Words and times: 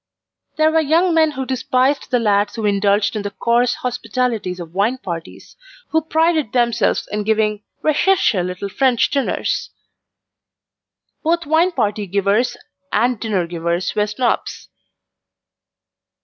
There 0.57 0.71
were 0.71 0.79
young 0.81 1.13
men 1.13 1.29
who 1.33 1.45
despised 1.45 2.09
the 2.09 2.17
lads 2.17 2.55
who 2.55 2.65
indulged 2.65 3.15
in 3.15 3.21
the 3.21 3.29
coarse 3.29 3.75
hospitalities 3.75 4.59
of 4.59 4.73
wine 4.73 4.97
parties, 4.97 5.55
who 5.89 6.01
prided 6.01 6.53
themselves 6.53 7.07
in 7.11 7.21
giving 7.21 7.61
RECHERCHE 7.83 8.41
little 8.43 8.67
French 8.67 9.11
dinners. 9.11 9.69
Both 11.21 11.45
wine 11.45 11.71
party 11.73 12.07
givers 12.07 12.57
and 12.91 13.19
dinner 13.19 13.45
givers 13.45 13.93
were 13.93 14.07
Snobs. 14.07 14.69